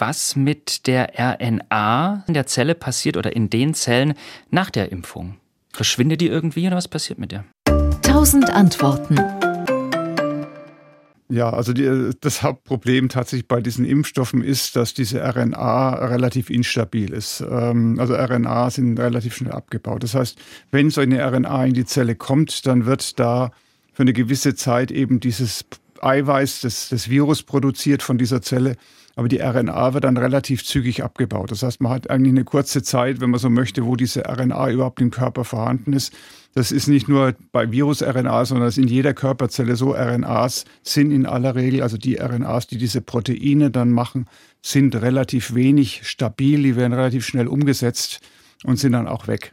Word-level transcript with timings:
was 0.00 0.36
mit 0.36 0.86
der 0.86 1.12
RNA 1.18 2.24
in 2.26 2.34
der 2.34 2.46
Zelle 2.46 2.74
passiert 2.74 3.16
oder 3.16 3.34
in 3.34 3.50
den 3.50 3.74
Zellen 3.74 4.14
nach 4.50 4.70
der 4.70 4.92
Impfung. 4.92 5.36
Verschwindet 5.72 6.20
die 6.20 6.28
irgendwie 6.28 6.66
oder 6.66 6.76
was 6.76 6.88
passiert 6.88 7.18
mit 7.18 7.32
der? 7.32 7.44
Tausend 8.02 8.50
Antworten. 8.50 9.18
Ja, 11.28 11.50
also 11.50 11.72
die, 11.72 12.10
das 12.20 12.42
Hauptproblem 12.42 13.08
tatsächlich 13.08 13.48
bei 13.48 13.60
diesen 13.60 13.84
Impfstoffen 13.84 14.42
ist, 14.44 14.76
dass 14.76 14.94
diese 14.94 15.20
RNA 15.20 15.94
relativ 16.06 16.50
instabil 16.50 17.12
ist. 17.12 17.42
Ähm, 17.50 17.98
also 17.98 18.14
RNA 18.14 18.70
sind 18.70 19.00
relativ 19.00 19.34
schnell 19.34 19.52
abgebaut. 19.52 20.02
Das 20.02 20.14
heißt, 20.14 20.38
wenn 20.70 20.90
so 20.90 21.00
eine 21.00 21.24
RNA 21.26 21.64
in 21.66 21.74
die 21.74 21.86
Zelle 21.86 22.14
kommt, 22.14 22.66
dann 22.66 22.86
wird 22.86 23.18
da 23.18 23.50
für 23.92 24.02
eine 24.02 24.12
gewisse 24.12 24.54
Zeit 24.54 24.90
eben 24.90 25.18
dieses 25.18 25.64
Eiweiß 26.04 26.60
des, 26.60 26.88
des 26.88 27.08
Virus 27.08 27.42
produziert 27.42 28.02
von 28.02 28.18
dieser 28.18 28.42
Zelle 28.42 28.76
aber 29.16 29.28
die 29.28 29.38
RNA 29.38 29.94
wird 29.94 30.04
dann 30.04 30.16
relativ 30.16 30.64
zügig 30.64 31.04
abgebaut. 31.04 31.50
Das 31.50 31.62
heißt, 31.62 31.80
man 31.80 31.92
hat 31.92 32.10
eigentlich 32.10 32.32
eine 32.32 32.44
kurze 32.44 32.82
Zeit, 32.82 33.20
wenn 33.20 33.30
man 33.30 33.38
so 33.38 33.48
möchte, 33.48 33.86
wo 33.86 33.96
diese 33.96 34.24
RNA 34.28 34.70
überhaupt 34.70 35.00
im 35.00 35.10
Körper 35.10 35.44
vorhanden 35.44 35.92
ist. 35.92 36.12
Das 36.54 36.72
ist 36.72 36.88
nicht 36.88 37.08
nur 37.08 37.34
bei 37.52 37.70
Virus-RNA, 37.70 38.44
sondern 38.44 38.68
es 38.68 38.76
ist 38.76 38.82
in 38.82 38.88
jeder 38.88 39.14
Körperzelle 39.14 39.76
so. 39.76 39.92
RNAs 39.94 40.64
sind 40.82 41.12
in 41.12 41.26
aller 41.26 41.54
Regel, 41.54 41.82
also 41.82 41.96
die 41.96 42.16
RNAs, 42.16 42.66
die 42.66 42.78
diese 42.78 43.00
Proteine 43.00 43.70
dann 43.70 43.90
machen, 43.90 44.26
sind 44.62 44.96
relativ 44.96 45.54
wenig 45.54 46.06
stabil, 46.08 46.62
die 46.62 46.76
werden 46.76 46.92
relativ 46.92 47.24
schnell 47.24 47.46
umgesetzt 47.46 48.20
und 48.64 48.78
sind 48.78 48.92
dann 48.92 49.08
auch 49.08 49.28
weg. 49.28 49.52